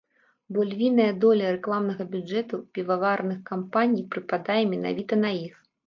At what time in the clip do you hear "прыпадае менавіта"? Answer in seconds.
4.15-5.25